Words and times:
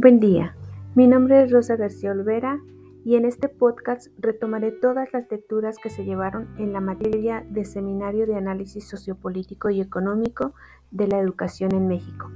Buen 0.00 0.20
día, 0.20 0.54
mi 0.94 1.08
nombre 1.08 1.42
es 1.42 1.50
Rosa 1.50 1.74
García 1.74 2.12
Olvera 2.12 2.60
y 3.04 3.16
en 3.16 3.24
este 3.24 3.48
podcast 3.48 4.06
retomaré 4.16 4.70
todas 4.70 5.12
las 5.12 5.28
lecturas 5.28 5.76
que 5.82 5.90
se 5.90 6.04
llevaron 6.04 6.54
en 6.56 6.72
la 6.72 6.80
materia 6.80 7.44
de 7.50 7.64
Seminario 7.64 8.24
de 8.24 8.36
Análisis 8.36 8.86
Sociopolítico 8.86 9.70
y 9.70 9.80
Económico 9.80 10.54
de 10.92 11.08
la 11.08 11.18
Educación 11.18 11.74
en 11.74 11.88
México, 11.88 12.30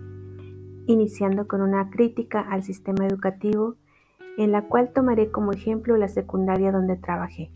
iniciando 0.89 1.47
con 1.47 1.61
una 1.61 1.89
crítica 1.89 2.41
al 2.41 2.65
sistema 2.65 3.07
educativo 3.07 3.77
en 4.39 4.51
la 4.51 4.67
cual 4.67 4.93
tomaré 4.93 5.31
como 5.31 5.53
ejemplo 5.53 5.97
la 5.97 6.09
secundaria 6.09 6.73
donde 6.73 6.97
trabajé. 6.97 7.53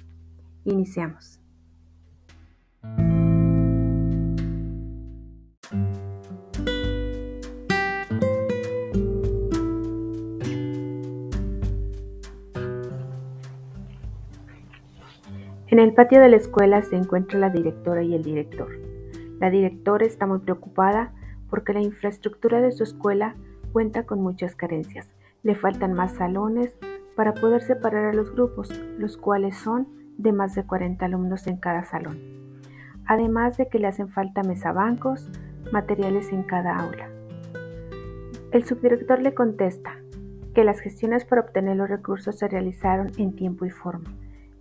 Iniciamos. 0.64 1.41
En 15.76 15.82
el 15.82 15.92
patio 15.92 16.22
de 16.22 16.30
la 16.30 16.36
escuela 16.36 16.80
se 16.80 16.96
encuentra 16.96 17.38
la 17.38 17.50
directora 17.50 18.02
y 18.02 18.14
el 18.14 18.22
director. 18.22 18.80
La 19.38 19.50
directora 19.50 20.06
está 20.06 20.26
muy 20.26 20.38
preocupada 20.38 21.12
porque 21.50 21.74
la 21.74 21.82
infraestructura 21.82 22.62
de 22.62 22.72
su 22.72 22.82
escuela 22.82 23.36
cuenta 23.74 24.06
con 24.06 24.22
muchas 24.22 24.56
carencias. 24.56 25.12
Le 25.42 25.54
faltan 25.54 25.92
más 25.92 26.12
salones 26.14 26.74
para 27.14 27.34
poder 27.34 27.60
separar 27.60 28.06
a 28.06 28.14
los 28.14 28.32
grupos, 28.32 28.70
los 28.96 29.18
cuales 29.18 29.54
son 29.58 29.86
de 30.16 30.32
más 30.32 30.54
de 30.54 30.64
40 30.64 31.04
alumnos 31.04 31.46
en 31.46 31.58
cada 31.58 31.84
salón. 31.84 32.20
Además 33.04 33.58
de 33.58 33.68
que 33.68 33.78
le 33.78 33.88
hacen 33.88 34.08
falta 34.08 34.42
mesabancos, 34.42 35.28
materiales 35.72 36.33
en 36.33 36.42
cada 36.44 36.74
aula. 36.78 37.11
El 38.50 38.64
subdirector 38.64 39.20
le 39.20 39.34
contesta 39.34 39.98
que 40.55 40.64
las 40.64 40.80
gestiones 40.80 41.27
para 41.27 41.42
obtener 41.42 41.77
los 41.77 41.90
recursos 41.90 42.38
se 42.38 42.48
realizaron 42.48 43.12
en 43.18 43.36
tiempo 43.36 43.66
y 43.66 43.70
forma 43.70 44.11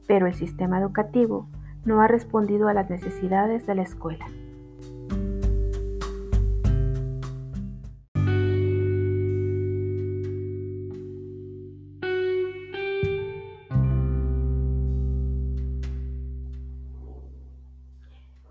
pero 0.08 0.28
el 0.28 0.34
sistema 0.34 0.80
educativo 0.80 1.48
no 1.86 2.02
ha 2.02 2.08
respondido 2.08 2.67
a 2.67 2.73
las 2.73 2.89
necesidades 2.89 3.66
de 3.66 3.75
la 3.75 3.84
escuela. 3.84 4.25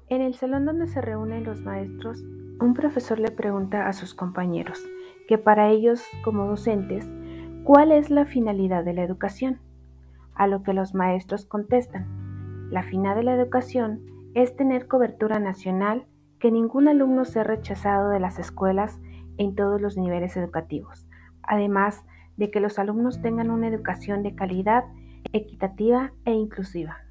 En 0.09 0.23
el 0.23 0.35
salón 0.35 0.65
donde 0.65 0.87
se 0.87 1.01
reúnen 1.01 1.43
los 1.43 1.63
maestros, 1.63 2.23
un 2.61 2.73
profesor 2.75 3.19
le 3.19 3.33
pregunta 3.33 3.89
a 3.89 3.93
sus 3.93 4.15
compañeros 4.15 4.81
que 5.27 5.39
para 5.39 5.71
ellos 5.71 6.05
como 6.23 6.47
docentes, 6.47 7.05
¿cuál 7.65 7.91
es 7.91 8.11
la 8.11 8.25
finalidad 8.25 8.85
de 8.85 8.93
la 8.93 9.03
educación? 9.03 9.59
A 10.35 10.47
lo 10.47 10.63
que 10.63 10.73
los 10.73 10.95
maestros 10.95 11.47
contestan, 11.47 12.69
la 12.71 12.83
finalidad 12.83 13.17
de 13.17 13.23
la 13.23 13.35
educación 13.35 14.01
es 14.35 14.57
tener 14.57 14.89
cobertura 14.89 15.39
nacional, 15.39 16.07
que 16.41 16.51
ningún 16.51 16.89
alumno 16.89 17.25
sea 17.25 17.45
rechazado 17.45 18.11
de 18.11 18.21
las 18.21 18.39
escuelas 18.39 19.01
en 19.39 19.55
todos 19.55 19.81
los 19.81 19.97
niveles 19.97 20.37
educativos, 20.37 21.07
además 21.43 22.05
de 22.37 22.51
que 22.51 22.61
los 22.61 22.79
alumnos 22.79 23.23
tengan 23.23 23.51
una 23.51 23.69
educación 23.69 24.23
de 24.23 24.35
calidad, 24.35 24.85
equitativa 25.33 26.13
e 26.25 26.33
inclusiva. 26.33 27.04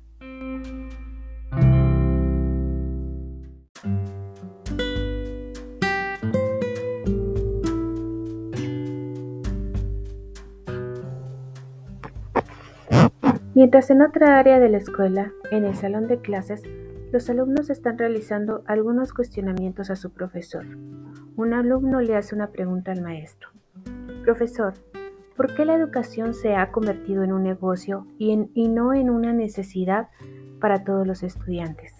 Mientras 13.55 13.91
en 13.91 14.01
otra 14.01 14.39
área 14.39 14.59
de 14.59 14.67
la 14.67 14.77
escuela, 14.77 15.31
en 15.51 15.63
el 15.63 15.75
salón 15.75 16.07
de 16.07 16.19
clases, 16.19 16.63
los 17.11 17.29
alumnos 17.29 17.69
están 17.69 17.99
realizando 17.99 18.63
algunos 18.65 19.13
cuestionamientos 19.13 19.91
a 19.91 19.95
su 19.95 20.11
profesor. 20.11 20.65
Un 21.35 21.53
alumno 21.53 22.01
le 22.01 22.15
hace 22.15 22.33
una 22.33 22.47
pregunta 22.47 22.91
al 22.91 23.03
maestro. 23.03 23.49
Profesor, 24.23 24.73
¿por 25.37 25.53
qué 25.53 25.65
la 25.65 25.75
educación 25.75 26.33
se 26.33 26.55
ha 26.55 26.71
convertido 26.71 27.21
en 27.21 27.31
un 27.31 27.43
negocio 27.43 28.07
y, 28.17 28.35
no 28.69 28.91
en 28.91 29.11
una 29.11 29.33
necesidad 29.33 30.07
para 30.59 30.83
todos 30.83 31.05
los 31.05 31.21
estudiantes? 31.21 31.93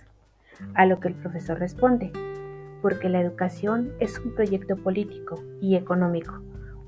A 0.74 0.88
lo 0.88 1.00
que 1.00 1.10
el 1.10 1.14
profesor 1.14 1.60
responde, 1.60 2.12
porque 2.82 3.10
la 3.10 3.22
educación 3.22 3.94
es 4.00 4.18
un 4.18 4.34
proyecto 4.34 4.76
político 4.76 5.36
y 5.62 5.76
económico, 5.76 6.42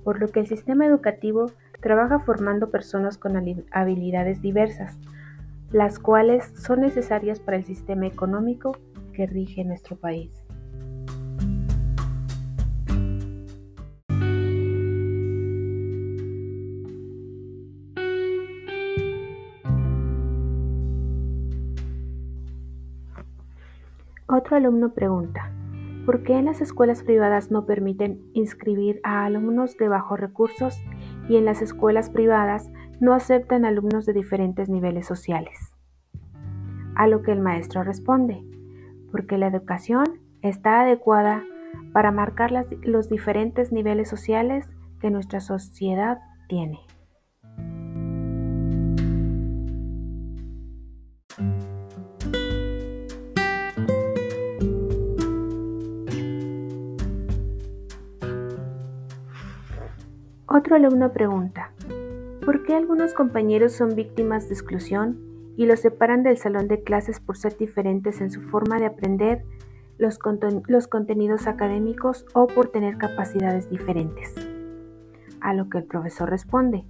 por 0.03 0.19
lo 0.19 0.29
que 0.29 0.39
el 0.39 0.47
sistema 0.47 0.87
educativo 0.87 1.51
trabaja 1.85 2.17
formando 2.17 2.71
personas 2.71 3.19
con 3.19 3.37
habilidades 3.69 4.41
diversas, 4.41 4.97
las 5.71 5.99
cuales 5.99 6.51
son 6.55 6.81
necesarias 6.81 7.39
para 7.39 7.57
el 7.57 7.63
sistema 7.63 8.07
económico 8.07 8.75
que 9.13 9.27
rige 9.27 9.63
nuestro 9.63 9.95
país. 9.95 10.31
Otro 24.27 24.55
alumno 24.55 24.91
pregunta, 24.95 25.51
¿por 26.07 26.23
qué 26.23 26.33
en 26.33 26.45
las 26.45 26.61
escuelas 26.61 27.03
privadas 27.03 27.51
no 27.51 27.67
permiten 27.67 28.21
inscribir 28.33 28.99
a 29.03 29.23
alumnos 29.23 29.77
de 29.77 29.87
bajos 29.87 30.19
recursos 30.19 30.81
y 31.27 31.37
en 31.37 31.45
las 31.45 31.61
escuelas 31.61 32.09
privadas 32.09 32.69
no 32.99 33.13
aceptan 33.13 33.65
alumnos 33.65 34.05
de 34.05 34.13
diferentes 34.13 34.69
niveles 34.69 35.05
sociales. 35.05 35.73
A 36.95 37.07
lo 37.07 37.21
que 37.21 37.31
el 37.31 37.41
maestro 37.41 37.83
responde, 37.83 38.43
porque 39.11 39.37
la 39.37 39.47
educación 39.47 40.05
está 40.41 40.81
adecuada 40.81 41.43
para 41.93 42.11
marcar 42.11 42.51
los 42.83 43.09
diferentes 43.09 43.71
niveles 43.71 44.09
sociales 44.09 44.69
que 44.99 45.09
nuestra 45.09 45.39
sociedad 45.39 46.19
tiene. 46.47 46.79
Otro 60.47 60.75
alumno 60.75 61.11
pregunta, 61.11 61.71
¿por 62.45 62.61
qué 62.61 62.75
algunos 62.75 63.15
compañeros 63.15 63.71
son 63.71 63.95
víctimas 63.95 64.47
de 64.47 64.53
exclusión 64.53 65.17
y 65.57 65.65
los 65.65 65.79
separan 65.79 66.21
del 66.21 66.37
salón 66.37 66.67
de 66.67 66.83
clases 66.83 67.19
por 67.19 67.35
ser 67.35 67.57
diferentes 67.57 68.21
en 68.21 68.29
su 68.29 68.41
forma 68.41 68.77
de 68.77 68.85
aprender 68.85 69.43
los, 69.97 70.19
contenidos 70.19 71.47
académicos 71.47 72.27
o 72.33 72.45
por 72.45 72.67
tener 72.67 72.99
capacidades 72.99 73.71
diferentes? 73.71 74.35
A 75.41 75.55
lo 75.55 75.67
que 75.67 75.79
el 75.79 75.85
profesor 75.85 76.29
responde, 76.29 76.85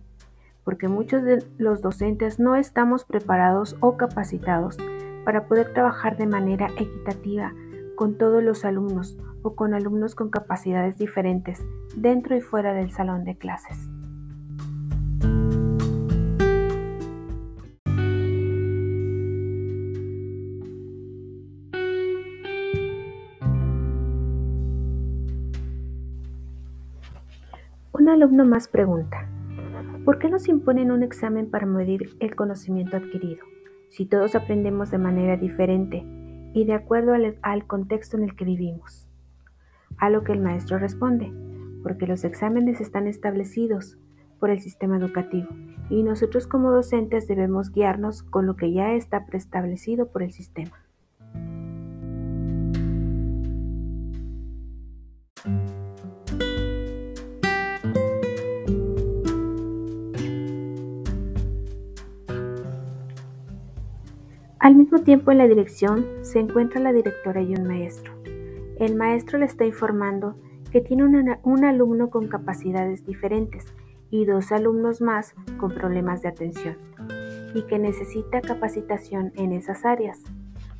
porque 0.66 0.90
muchos 0.90 1.24
de 1.24 1.42
los 1.58 1.82
docentes 1.82 2.40
no 2.40 2.58
estamos 2.58 3.06
preparados 3.06 3.78
o 3.80 3.96
capacitados 3.96 4.76
para 5.24 5.46
poder 5.46 5.72
trabajar 5.72 6.18
de 6.18 6.28
manera 6.28 6.68
equitativa 6.78 7.54
con 7.96 8.18
todos 8.18 8.44
los 8.44 8.66
alumnos 8.66 9.18
o 9.42 9.56
con 9.56 9.74
alumnos 9.74 10.16
con 10.16 10.30
capacidades 10.30 10.98
diferentes 10.98 11.66
dentro 11.96 12.36
y 12.36 12.42
fuera 12.42 12.74
del 12.74 12.92
salón 12.92 13.24
de 13.24 13.38
clases. 13.38 13.90
Un 27.92 28.10
alumno 28.10 28.46
más 28.46 28.68
pregunta, 28.68 29.28
¿por 30.04 30.20
qué 30.20 30.30
nos 30.30 30.48
imponen 30.48 30.92
un 30.92 31.02
examen 31.02 31.50
para 31.50 31.66
medir 31.66 32.16
el 32.20 32.36
conocimiento 32.36 32.98
adquirido? 32.98 33.46
Si 33.90 34.06
todos 34.06 34.36
aprendemos 34.36 34.92
de 34.92 34.98
manera 34.98 35.38
diferente 35.38 36.06
y 36.56 36.64
de 36.64 36.74
acuerdo 36.74 37.14
al, 37.42 37.68
contexto 37.68 38.16
en 38.16 38.24
el 38.24 38.36
que 38.36 38.46
vivimos. 38.46 39.06
A 39.98 40.10
lo 40.10 40.24
que 40.24 40.32
el 40.32 40.40
maestro 40.40 40.80
responde, 40.80 41.30
porque 41.84 42.08
los 42.08 42.24
exámenes 42.24 42.80
están 42.80 43.08
establecidos 43.08 43.98
por 44.40 44.50
el 44.50 44.62
sistema 44.62 44.98
educativo 44.98 45.50
y 45.90 46.02
nosotros 46.04 46.48
como 46.48 46.72
docentes 46.72 47.28
debemos 47.28 47.72
guiarnos 47.72 48.24
con 48.24 48.46
lo 48.46 48.56
que 48.56 48.72
ya 48.72 48.94
está 48.94 49.26
preestablecido 49.26 50.08
por 50.08 50.24
el 50.24 50.32
sistema. 50.32 50.85
Al 64.66 64.74
mismo 64.74 64.98
tiempo 64.98 65.32
en 65.32 65.38
la 65.38 65.48
dirección 65.48 66.08
se 66.24 66.40
encuentra 66.40 66.82
la 66.82 66.92
directora 66.92 67.40
y 67.40 67.54
un 67.54 67.68
maestro. 67.68 68.14
El 68.80 68.96
maestro 68.96 69.38
le 69.38 69.46
está 69.46 69.64
informando 69.64 70.40
que 70.72 70.82
tiene 70.82 71.04
un 71.44 71.66
alumno 71.66 72.10
con 72.10 72.28
capacidades 72.28 73.06
diferentes 73.06 73.64
y 74.10 74.26
dos 74.26 74.52
alumnos 74.52 75.02
más 75.02 75.36
con 75.60 75.72
problemas 75.72 76.24
de 76.24 76.30
atención 76.30 76.78
y 77.54 77.62
que 77.68 77.78
necesita 77.78 78.42
capacitación 78.42 79.34
en 79.36 79.52
esas 79.52 79.86
áreas, 79.86 80.24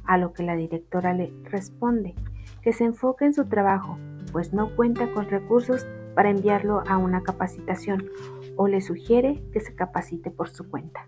a 0.06 0.18
lo 0.18 0.34
que 0.34 0.42
la 0.42 0.56
directora 0.56 1.14
le 1.14 1.32
responde 1.44 2.16
que 2.64 2.74
se 2.74 2.86
enfoque 2.86 3.26
en 3.26 3.34
su 3.34 3.46
trabajo, 3.46 4.00
pues 4.32 4.52
no 4.52 4.76
cuenta 4.76 5.14
con 5.14 5.30
recursos 5.30 5.86
para 6.16 6.32
enviarlo 6.32 6.82
a 6.88 6.98
una 6.98 7.22
capacitación 7.22 8.10
o 8.56 8.68
le 8.68 8.82
sugiere 8.82 9.44
que 9.54 9.60
se 9.60 9.76
capacite 9.76 10.32
por 10.32 10.50
su 10.50 10.68
cuenta. 10.72 11.08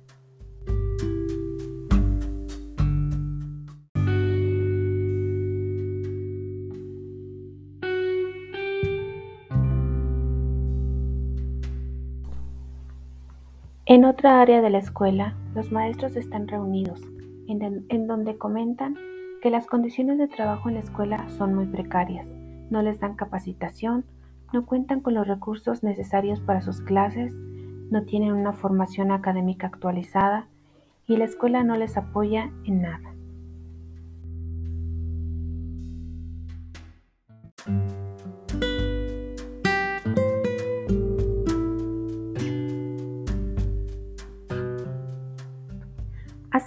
En 13.90 14.04
otra 14.04 14.42
área 14.42 14.62
de 14.62 14.70
la 14.70 14.80
escuela, 14.80 15.34
los 15.56 15.72
maestros 15.72 16.18
están 16.18 16.50
reunidos, 16.50 17.02
en, 17.48 18.06
donde 18.06 18.38
comentan 18.38 18.98
que 19.42 19.50
las 19.50 19.66
condiciones 19.66 20.18
de 20.18 20.28
trabajo 20.28 20.68
en 20.68 20.76
la 20.76 20.82
escuela 20.82 21.30
son 21.30 21.56
muy 21.56 21.68
precarias, 21.68 22.28
no 22.70 22.82
les 22.82 23.00
dan 23.00 23.16
capacitación, 23.16 24.04
no 24.52 24.66
cuentan 24.66 25.00
con 25.00 25.14
los 25.14 25.26
recursos 25.26 25.84
necesarios 25.84 26.42
para 26.42 26.62
sus 26.62 26.82
clases, 26.82 27.34
no 27.90 28.04
tienen 28.04 28.34
una 28.34 28.52
formación 28.52 29.10
académica 29.10 29.68
actualizada 29.68 30.50
y 31.08 31.16
la 31.16 31.24
escuela 31.24 31.64
no 31.64 31.78
les 31.78 31.96
apoya 31.96 32.52
en 32.66 32.82
nada. 32.82 33.14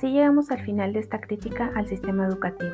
Así 0.01 0.13
llegamos 0.13 0.51
al 0.51 0.65
final 0.65 0.95
de 0.95 1.01
esta 1.01 1.21
crítica 1.21 1.73
al 1.77 1.87
sistema 1.87 2.25
educativo 2.25 2.73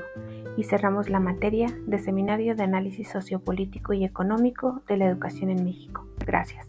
y 0.56 0.62
cerramos 0.62 1.11
la 1.11 1.19
materia 1.19 1.67
de 1.84 1.99
Seminario 1.99 2.55
de 2.55 2.62
Análisis 2.62 3.08
Sociopolítico 3.08 3.93
y 3.94 4.05
Económico 4.05 4.81
de 4.87 4.96
la 4.96 5.06
Educación 5.06 5.50
en 5.50 5.64
México. 5.64 6.06
Gracias. 6.25 6.69